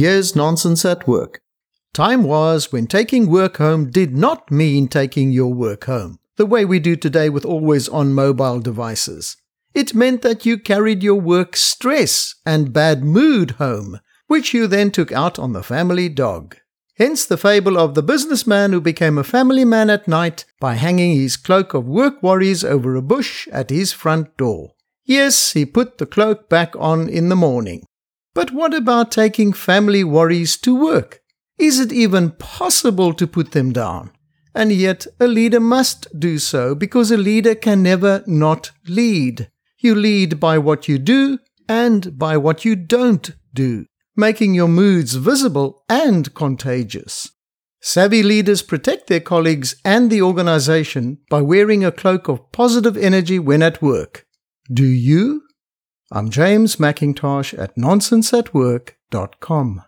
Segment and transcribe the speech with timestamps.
[0.00, 1.42] Here's nonsense at work.
[1.92, 6.64] Time was when taking work home did not mean taking your work home, the way
[6.64, 9.36] we do today with always on mobile devices.
[9.74, 14.90] It meant that you carried your work stress and bad mood home, which you then
[14.90, 16.56] took out on the family dog.
[16.96, 21.14] Hence the fable of the businessman who became a family man at night by hanging
[21.14, 24.72] his cloak of work worries over a bush at his front door.
[25.04, 27.84] Yes, he put the cloak back on in the morning.
[28.34, 31.20] But what about taking family worries to work?
[31.58, 34.12] Is it even possible to put them down?
[34.54, 39.50] And yet, a leader must do so because a leader can never not lead.
[39.78, 41.38] You lead by what you do
[41.68, 47.30] and by what you don't do, making your moods visible and contagious.
[47.80, 53.38] Savvy leaders protect their colleagues and the organization by wearing a cloak of positive energy
[53.38, 54.26] when at work.
[54.70, 55.42] Do you?
[56.12, 59.84] I'm James McIntosh at nonsenseatwork.com.